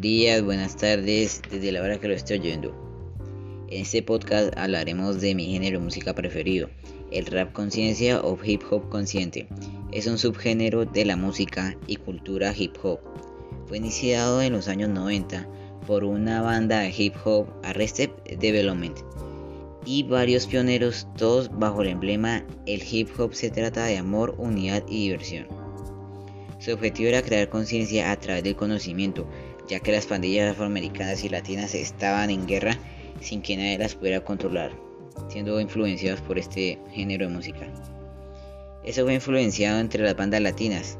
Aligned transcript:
Días, 0.00 0.42
buenas 0.42 0.78
tardes, 0.78 1.42
desde 1.50 1.72
la 1.72 1.82
hora 1.82 2.00
que 2.00 2.08
lo 2.08 2.14
estoy 2.14 2.38
oyendo. 2.38 2.74
En 3.68 3.82
este 3.82 4.02
podcast 4.02 4.50
hablaremos 4.56 5.20
de 5.20 5.34
mi 5.34 5.44
género 5.52 5.78
de 5.78 5.84
música 5.84 6.14
preferido, 6.14 6.70
el 7.12 7.26
rap 7.26 7.52
conciencia 7.52 8.18
o 8.22 8.38
hip 8.42 8.62
hop 8.70 8.88
consciente. 8.88 9.46
Es 9.92 10.06
un 10.06 10.16
subgénero 10.16 10.86
de 10.86 11.04
la 11.04 11.16
música 11.16 11.76
y 11.86 11.96
cultura 11.96 12.54
hip 12.56 12.76
hop. 12.82 13.00
Fue 13.66 13.76
iniciado 13.76 14.40
en 14.40 14.54
los 14.54 14.68
años 14.68 14.88
90 14.88 15.46
por 15.86 16.04
una 16.04 16.40
banda 16.40 16.80
de 16.80 16.94
hip 16.96 17.16
hop 17.22 17.48
Arrested 17.62 18.08
Development 18.38 18.96
y 19.84 20.04
varios 20.04 20.46
pioneros, 20.46 21.08
todos 21.18 21.50
bajo 21.58 21.82
el 21.82 21.88
emblema 21.88 22.42
El 22.64 22.82
hip 22.90 23.10
hop 23.20 23.34
se 23.34 23.50
trata 23.50 23.84
de 23.84 23.98
amor, 23.98 24.34
unidad 24.38 24.82
y 24.88 25.08
diversión. 25.08 25.46
Su 26.58 26.72
objetivo 26.72 27.08
era 27.08 27.22
crear 27.22 27.48
conciencia 27.48 28.10
a 28.10 28.16
través 28.20 28.44
del 28.44 28.54
conocimiento, 28.54 29.26
ya 29.70 29.78
que 29.78 29.92
las 29.92 30.06
pandillas 30.06 30.50
afroamericanas 30.50 31.22
y 31.22 31.28
latinas 31.28 31.76
estaban 31.76 32.28
en 32.28 32.44
guerra 32.44 32.76
sin 33.20 33.40
que 33.40 33.56
nadie 33.56 33.78
las 33.78 33.94
pudiera 33.94 34.24
controlar, 34.24 34.72
siendo 35.28 35.60
influenciados 35.60 36.20
por 36.22 36.38
este 36.38 36.80
género 36.90 37.28
de 37.28 37.34
música. 37.34 37.68
Eso 38.82 39.04
fue 39.04 39.14
influenciado 39.14 39.78
entre 39.78 40.02
las 40.02 40.16
bandas 40.16 40.40
latinas, 40.40 40.98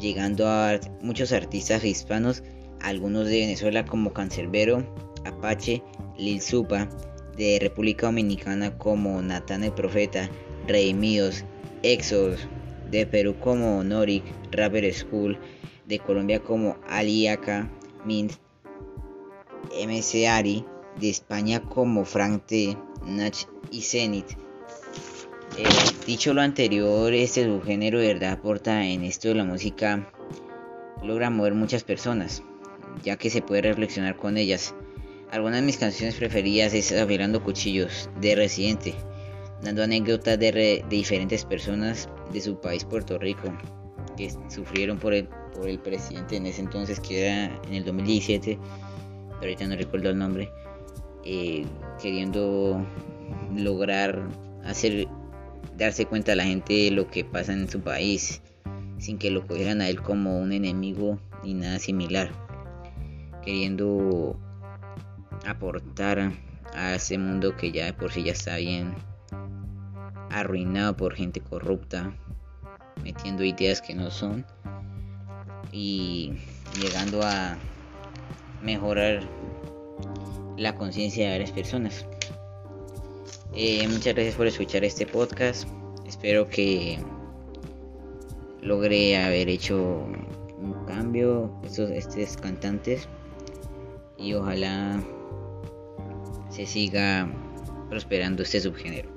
llegando 0.00 0.48
a 0.48 0.80
muchos 1.00 1.30
artistas 1.32 1.84
hispanos, 1.84 2.42
algunos 2.80 3.28
de 3.28 3.38
Venezuela 3.38 3.84
como 3.84 4.12
Cancerbero, 4.12 4.84
Apache, 5.24 5.80
Lil 6.16 6.40
Supa, 6.40 6.88
de 7.36 7.58
República 7.60 8.06
Dominicana 8.06 8.76
como 8.78 9.22
Natán 9.22 9.62
el 9.62 9.72
Profeta, 9.72 10.28
Rey 10.66 10.92
Míos, 10.92 11.44
Exos, 11.84 12.48
de 12.90 13.06
Perú 13.06 13.36
como 13.38 13.84
Norik, 13.84 14.24
Rapper 14.50 14.92
School, 14.92 15.38
de 15.86 16.00
Colombia 16.00 16.40
como 16.40 16.76
Aliaca, 16.88 17.70
Mint, 18.04 18.32
MC 19.72 20.26
Ari, 20.26 20.64
de 21.00 21.10
España 21.10 21.62
como 21.62 22.04
Frank 22.04 22.46
T, 22.46 22.76
Nach 23.04 23.36
y 23.70 23.82
Zenith. 23.82 24.32
Eh, 25.56 25.64
dicho 26.06 26.34
lo 26.34 26.40
anterior, 26.40 27.12
este 27.12 27.44
subgénero 27.44 27.98
de 27.98 28.08
verdad 28.08 28.32
aporta 28.32 28.86
en 28.86 29.02
esto 29.02 29.28
de 29.28 29.34
la 29.34 29.44
música, 29.44 30.10
logra 31.02 31.30
mover 31.30 31.54
muchas 31.54 31.84
personas, 31.84 32.42
ya 33.02 33.16
que 33.16 33.30
se 33.30 33.42
puede 33.42 33.62
reflexionar 33.62 34.16
con 34.16 34.36
ellas. 34.36 34.74
Algunas 35.30 35.60
de 35.60 35.66
mis 35.66 35.76
canciones 35.76 36.14
preferidas 36.14 36.74
es 36.74 36.92
Afilando 36.92 37.42
Cuchillos, 37.42 38.08
de 38.20 38.34
Residente, 38.34 38.94
dando 39.62 39.82
anécdotas 39.82 40.38
de, 40.38 40.84
diferentes 40.88 41.44
personas 41.44 42.08
de 42.32 42.40
su 42.40 42.60
país, 42.60 42.84
Puerto 42.84 43.18
Rico, 43.18 43.52
que 44.18 44.30
sufrieron 44.48 44.98
por 44.98 45.14
el, 45.14 45.28
por 45.54 45.68
el 45.68 45.78
presidente 45.78 46.36
en 46.36 46.46
ese 46.46 46.60
entonces, 46.60 46.98
que 46.98 47.26
era 47.26 47.60
en 47.68 47.74
el 47.74 47.84
2017, 47.84 48.58
pero 49.28 49.40
ahorita 49.40 49.66
no 49.68 49.76
recuerdo 49.76 50.10
el 50.10 50.18
nombre, 50.18 50.50
eh, 51.24 51.64
queriendo 52.02 52.84
lograr 53.54 54.28
hacer 54.64 55.06
darse 55.76 56.06
cuenta 56.06 56.32
a 56.32 56.36
la 56.36 56.44
gente 56.44 56.74
de 56.74 56.90
lo 56.90 57.08
que 57.08 57.24
pasa 57.24 57.52
en 57.52 57.68
su 57.68 57.80
país, 57.80 58.42
sin 58.98 59.18
que 59.18 59.30
lo 59.30 59.46
cogieran 59.46 59.80
a 59.80 59.88
él 59.88 60.02
como 60.02 60.40
un 60.40 60.52
enemigo 60.52 61.20
ni 61.44 61.54
nada 61.54 61.78
similar, 61.78 62.30
queriendo 63.44 64.36
aportar 65.46 66.32
a 66.74 66.94
ese 66.96 67.16
mundo 67.18 67.56
que 67.56 67.70
ya 67.70 67.84
de 67.84 67.92
por 67.92 68.10
sí 68.10 68.24
ya 68.24 68.32
está 68.32 68.56
bien 68.56 68.94
arruinado 70.30 70.96
por 70.96 71.14
gente 71.14 71.40
corrupta, 71.40 72.12
metiendo 73.02 73.44
ideas 73.44 73.80
que 73.80 73.94
no 73.94 74.10
son 74.10 74.44
y 75.72 76.32
llegando 76.80 77.22
a 77.22 77.56
mejorar 78.62 79.22
la 80.56 80.74
conciencia 80.74 81.26
de 81.26 81.32
varias 81.32 81.52
personas. 81.52 82.06
Eh, 83.54 83.86
muchas 83.88 84.14
gracias 84.14 84.34
por 84.34 84.46
escuchar 84.46 84.84
este 84.84 85.06
podcast. 85.06 85.68
Espero 86.06 86.48
que 86.48 86.98
logre 88.62 89.16
haber 89.16 89.48
hecho 89.48 90.06
un 90.60 90.74
cambio 90.86 91.52
estos, 91.64 91.90
estos 91.90 92.36
cantantes 92.36 93.08
y 94.16 94.34
ojalá 94.34 95.00
se 96.50 96.66
siga 96.66 97.30
prosperando 97.88 98.42
este 98.42 98.60
subgénero. 98.60 99.08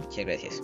Muchas 0.00 0.24
gracias. 0.24 0.62